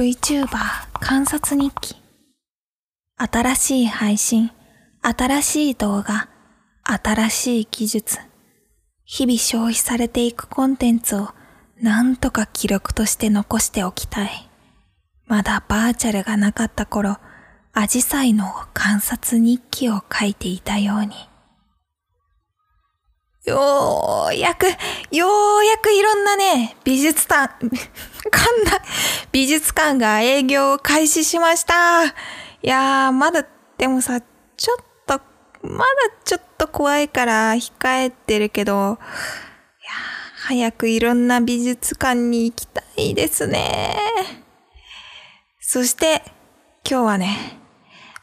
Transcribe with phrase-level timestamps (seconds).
[0.00, 0.48] VTuber
[0.94, 1.94] 観察日記
[3.18, 4.50] 新しい配信、
[5.02, 6.30] 新しい動画、
[6.82, 8.18] 新しい技術
[9.04, 11.28] 日々消費されていくコンテンツを
[11.82, 14.48] なんとか記録として残しておきたい。
[15.26, 17.18] まだバーチャルがなかった頃、
[17.74, 21.29] アジサイの観察日記を書いていたように。
[23.44, 24.66] ようやく、
[25.10, 25.26] よ
[25.60, 28.82] うやくいろんなね、美術館、 かんだ、
[29.32, 32.04] 美術館が営業を開始しました。
[32.04, 32.12] い
[32.62, 33.46] やー、まだ、
[33.78, 35.20] でもさ、ちょっと、
[35.62, 35.84] まだ
[36.22, 38.98] ちょっと怖いから控えてるけど、いやー
[40.48, 43.96] 早くいろんな美術館に行きたいですね。
[45.60, 46.22] そして、
[46.86, 47.58] 今日はね、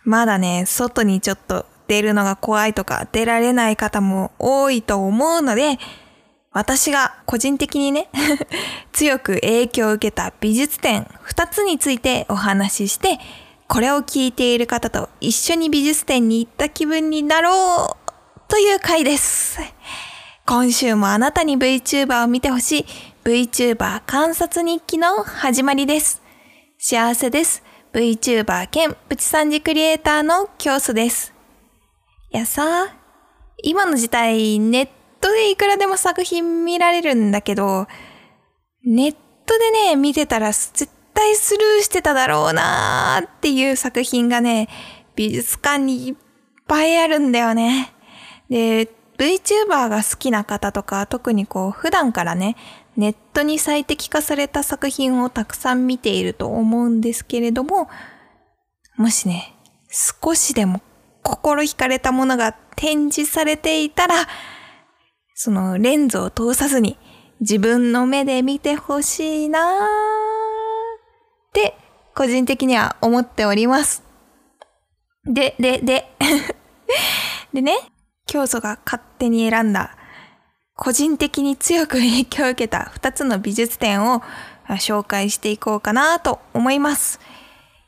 [0.03, 5.79] まだね、外にちょっと出るのが怖いとか出られない方も多いと思うので、
[6.51, 8.09] 私が個人的にね
[8.91, 13.19] 強く影響を受けた美術展2つについてお話しして、
[13.67, 18.11] これを聞いている方と一緒に美術展に行った気分になろう
[18.47, 19.59] という回です。
[20.45, 22.85] 今週もあなたに VTuber を見てほしい
[23.25, 26.21] VTuber 観察日記の始まりです。
[26.77, 27.61] 幸せです。
[27.93, 31.36] VTuber 兼プチ三次クリエイターの教祖です。
[32.29, 32.93] いやさ、
[33.63, 34.89] 今の時代ネッ
[35.21, 37.87] トでいくらでも作品見られるんだけど、
[38.83, 44.67] ネットでね、見てたら絶対スルーしてただろうなーっていう作品がね、
[45.15, 46.15] 美術館にいっ
[46.67, 47.93] ぱいあるんだよね。
[48.49, 52.57] で、VTuber が好きな方とか、特にこう普段からね、
[52.97, 57.87] ネットに最適化された作品をたくさん見ていると思うんですけれども、
[58.97, 59.55] もしね、
[59.89, 60.81] 少しでも
[61.27, 64.15] 心惹かれたものが展示されていたら、
[65.35, 66.97] そのレンズを通さずに
[67.41, 71.75] 自分の目で見てほしいなーって
[72.15, 74.03] 個人的には思っております。
[75.25, 76.15] で、で、で、
[77.53, 77.77] でね、
[78.25, 79.97] 教祖が勝手に選んだ
[80.75, 84.21] 個人的に強く影響を受けた2つの美術展を
[84.69, 87.19] 紹介していこうかなと思います。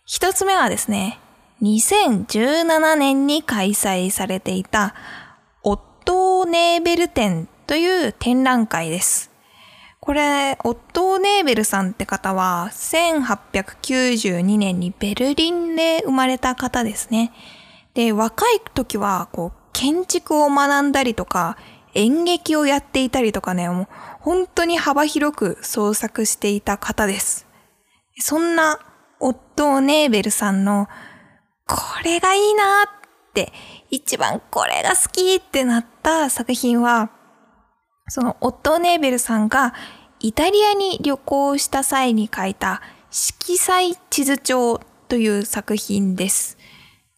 [0.06, 1.20] 一つ目はですね、
[1.62, 4.96] 2017年に開催されていた
[5.64, 9.30] オットーネーベル展という展覧会です。
[10.00, 17.34] これ、オットーネーベルさんって方は1892年にベルリンで生まれた方ですね。
[17.94, 21.58] で、若い時はこう建築を学んだりとか
[21.94, 23.88] 演劇をやっていたりとかね、もう
[24.22, 27.46] 本当に幅広く創作していた方です。
[28.18, 28.80] そんな
[29.20, 30.88] オットーネーベルさんの
[31.70, 33.54] これがいいなって、
[33.92, 37.12] 一番これが好きってなった作品は、
[38.08, 39.76] そのオットーネーベルさんが
[40.20, 42.82] イタリアに旅行した際に書いた
[43.12, 46.58] 色彩地図帳という作品です。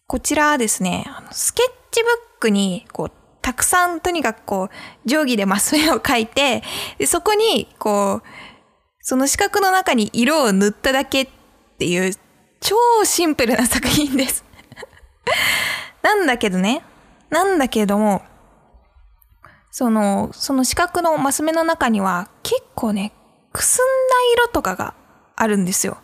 [0.06, 4.70] こちらはですね、スケッチブックにこうたくさんとにかくこ
[5.06, 6.64] う定規でマス目を描いて
[6.98, 8.24] でそこにこう
[9.02, 11.30] その四角の中に色を塗っただけっ
[11.80, 12.14] ていう
[12.62, 14.46] 超シンプルな作品です
[16.02, 16.84] なんだけどね。
[17.30, 18.22] なんだけども、
[19.72, 23.14] その、その四角のマス目の中には結構ね、
[23.54, 24.94] くすんだ色とかが
[25.36, 25.98] あるんですよ。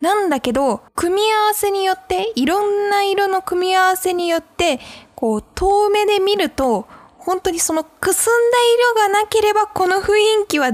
[0.00, 4.80] なんだけど、組み合わせによって、いろんな色の組み合わせによって、
[5.16, 6.86] こう、遠目で見ると、
[7.18, 8.58] 本当にそのくすんだ
[8.94, 10.70] 色がなければ、この雰囲気は、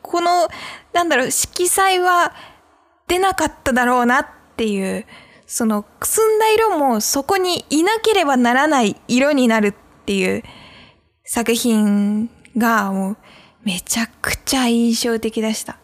[0.00, 0.48] この、
[0.92, 2.32] なんだろう、色彩は
[3.08, 4.26] 出なかっただろうなっ
[4.58, 5.06] ていう、
[5.46, 9.74] そのくすんだ色もそこにいなければならない色になるっ
[10.04, 10.42] ていう
[11.24, 13.16] 作品がもう
[13.64, 15.78] めちゃくちゃ印象的でした。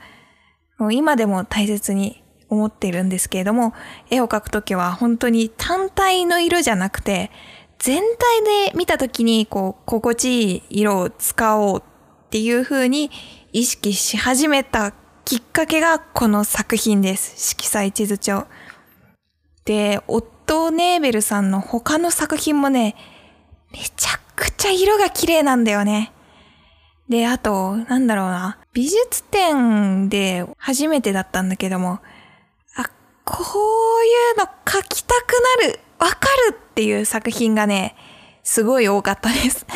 [0.77, 3.73] もう今でも大切に思っているんですけれども、
[4.11, 7.31] 絵を描くときは本当に単体の色じゃなくて、
[7.79, 13.11] 全体で見たときにこう心地いい色を使おうっていう風に
[13.53, 14.93] 意識し始めた
[15.25, 17.35] きっかけがこの作品です。
[17.39, 18.47] 色彩地図帳。
[19.65, 22.95] で、オットー・ネーベルさんの他の作品もね、
[23.73, 26.13] めちゃくちゃ色が綺麗なんだよね。
[27.09, 28.59] で、あと、なんだろうな。
[28.73, 32.01] 美術展で初めてだったんだけども、
[32.77, 32.91] あ、
[33.25, 37.95] こういうの描きたくなる、わかるっていう作品がね、
[38.43, 39.67] すごい多かったです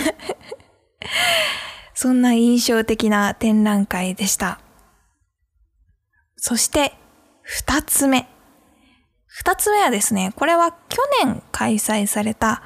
[1.94, 4.60] そんな印象的な展覧会でした。
[6.36, 6.92] そして、
[7.42, 8.28] 二つ目。
[9.38, 12.60] 二つ目はですね、これは去年開催された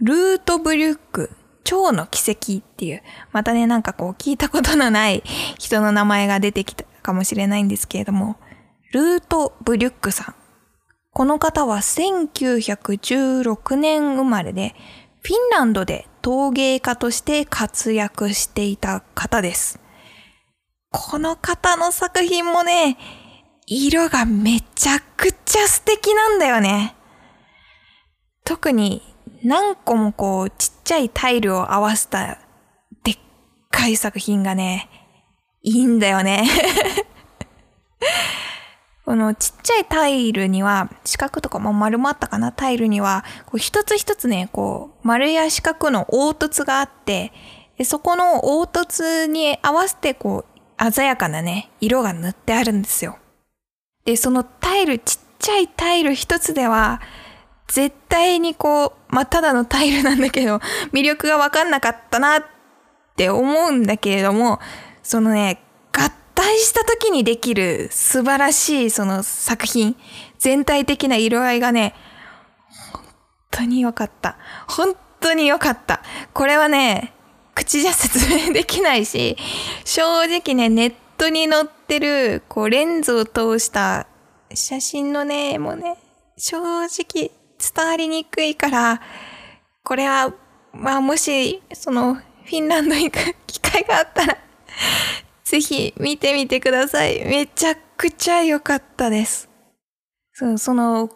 [0.00, 1.30] ルートブリュック
[1.62, 5.22] 蝶の奇跡っていう、またね、なんかこう聞いたことのない
[5.60, 8.34] 人の名前が出てきたかもしれないんですけれども、
[8.92, 10.34] ルート・ブリュックさん。
[11.12, 14.74] この方は1916年生まれで、
[15.22, 19.78] フィンランドで陶芸家として活躍していた方です。
[20.90, 22.98] この方の作品もね、
[23.70, 26.94] 色がめちゃくちゃ素敵なんだよね。
[28.44, 29.02] 特に
[29.44, 32.38] 何個もこうちっちゃいタイルを合わせた
[33.04, 33.18] でっ
[33.70, 34.88] かい作品がね、
[35.62, 36.48] いいんだよね
[39.04, 42.52] このちっちゃいタイルには、四角とかも丸まったかな？
[42.52, 47.32] タイルには、こう一つ一つね、こう、丸や四角の凹凸があって、
[47.76, 50.46] でそこの凹凸に合わせてこ
[50.80, 53.18] う、鮮やかなね、色が塗ってあるんですよ。
[54.04, 57.00] で、そのタイル、ちっちゃいタイル一つでは、
[57.68, 60.56] 絶対にこう、まあ、ただのタイルなんだけど、
[60.92, 62.44] 魅力がわかんなかったなっ
[63.16, 64.60] て思うんだけれども、
[65.02, 65.62] そのね、
[65.92, 69.96] 合体した時にできる素晴らしいその作品、
[70.38, 71.94] 全体的な色合いがね、
[72.92, 73.02] 本
[73.50, 74.38] 当に良かった。
[74.66, 76.02] 本当に良かった。
[76.32, 77.12] これはね、
[77.54, 79.36] 口じゃ説明できないし、
[79.84, 84.06] 正直ね、ネットに載ってる、こう、レンズを通した
[84.54, 85.98] 写真のね、もうね、
[86.36, 89.02] 正直伝わりにくいから、
[89.84, 90.32] これは、
[90.72, 94.38] まあもし、その、フィンランド行く機会があったら
[95.44, 97.24] ぜひ見てみてください。
[97.24, 99.48] めちゃくちゃ良かったです。
[100.34, 101.08] そう、その、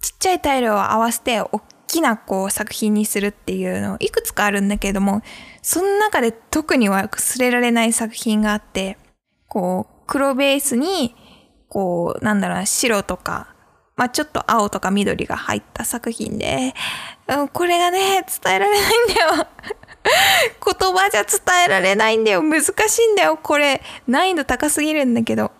[0.00, 5.22] ちっちゃいタイルを合わせて、大きなこう作品にするっていうの、いくつかあるんだけれども、
[5.60, 8.96] その中で特には忘れられない作品があって、
[9.50, 11.14] こう、黒ベースに、
[11.68, 13.52] こう、なんだろうな、白とか、
[13.96, 16.72] まあ、ちょっと青とか緑が入った作品で、
[17.28, 19.46] うん、これがね、伝えられないんだよ。
[20.64, 22.42] 言葉じゃ伝えられないんだよ。
[22.42, 23.36] 難しいんだよ。
[23.42, 25.50] これ、難易度高すぎるんだけど。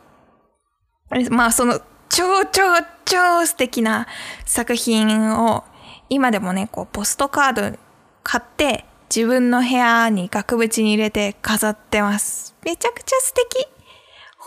[1.31, 2.63] まあ、その、超超
[3.05, 4.07] 超素敵な
[4.47, 5.65] 作品を、
[6.09, 7.79] 今でもね、こう、ポストカード
[8.23, 12.55] 買って、自分の部屋に額縁に入れて飾ってます。
[12.63, 13.80] めちゃくちゃ素敵。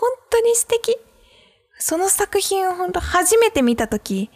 [0.04, 0.98] 本当に素敵。
[1.78, 4.30] その作品を本当初めて見たとき、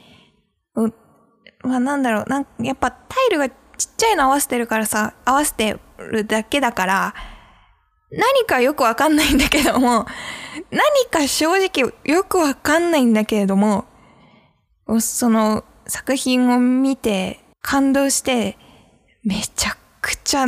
[1.62, 3.56] まあなんだろう、なんやっぱタイルがちっ
[3.96, 7.14] ちゃいの合わせてるからさ、合わせてるだけだから、
[8.10, 10.06] 何かよくわかんないんだけども、
[10.70, 13.84] 何か正直よくわかんないんだけれども、
[15.00, 18.56] その作品を見て感動して、
[19.22, 20.46] めちゃくちゃ、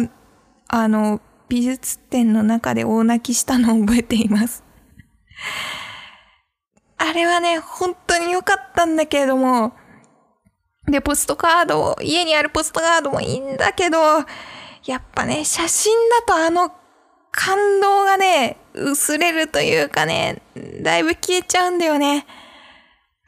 [0.68, 4.69] あの、美術展の中で大泣きしたのを覚えています。
[6.98, 9.72] あれはね、本当に良かったんだけれども、
[10.86, 13.98] で、ポストカード、家にあるポストカードもいいんだけど、
[14.84, 16.72] やっぱね、写真だとあの
[17.30, 20.42] 感動がね、薄れるというかね、
[20.82, 22.26] だいぶ消えちゃうんだよね。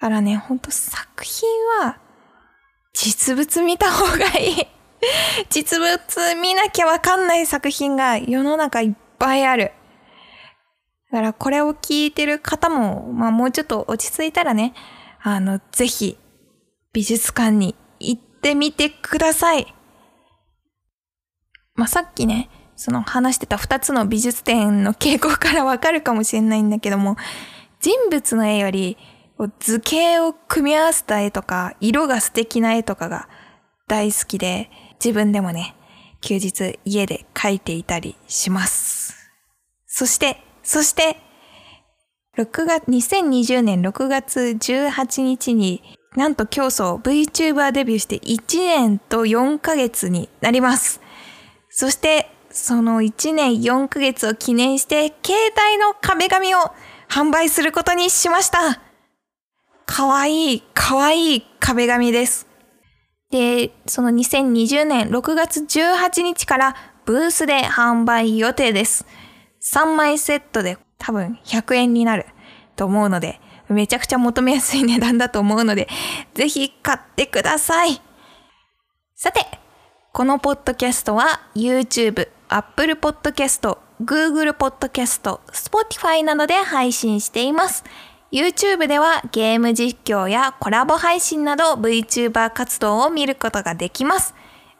[0.00, 1.49] だからね、ほんと作品
[1.81, 1.99] は、
[2.93, 4.67] 実物見た方がいい。
[5.50, 9.73] 実物見なきゃわかんない作品が世の中いっぱいある。
[11.12, 14.73] だからこれを聞いてる方も、まあもうちょっと落ち着いたらね、
[15.23, 16.19] あの、ぜひ
[16.93, 19.75] 美術館に行ってみてください。
[21.75, 27.17] まあ、さっきね、その話してた二つの美術展の傾向からわかるかもしれないんだけども、
[27.81, 28.97] 人物の絵より
[29.61, 33.28] 図形を組み合わせた絵とか、色が素敵な絵とかが
[33.87, 35.75] 大好きで、自分でもね、
[36.21, 39.31] 休日家で描いていたりします。
[39.87, 40.42] そして、
[40.73, 41.19] そして、
[42.38, 45.83] 6月、2020年6月18日に
[46.17, 51.02] なんと競争 VTuber デビューして1年と4ヶ月になります。
[51.69, 56.59] そして、その1年4ヶ月を記念して、携帯の壁紙を
[57.07, 58.81] 販売することにしました。
[59.85, 62.47] かわいい、かわいい壁紙です。
[63.31, 69.05] で、その2020年6月18日からブースで販売予定です。
[69.62, 72.26] 3枚セットで多分100円になる
[72.76, 75.88] と思うので、めちゃくちゃ求めやすい値段だと思うので、
[76.35, 78.00] ぜひ買ってください。
[79.14, 79.47] さて、
[80.12, 87.85] このポッドキャストは YouTube、Apple Podcast、Google Podcast、Spotify などで配信しています。
[88.33, 94.35] YouTube ではゲーム実況やコラボ配信など VTuber 活動を見ることができます。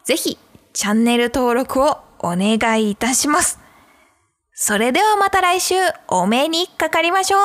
[0.05, 0.39] ぜひ
[0.73, 3.62] チャンネル登録をお願いいたします。
[4.54, 5.75] それではまた来週
[6.09, 7.40] お目にかかりましょう。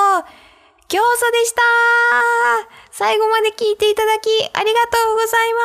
[0.89, 1.61] 教祖でした。
[2.91, 5.59] 最後まで聞いていただきありがとうございま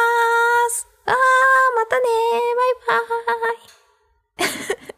[0.70, 0.88] す。
[1.06, 1.14] あー、
[1.76, 2.02] またね
[2.56, 4.91] バイバーイ。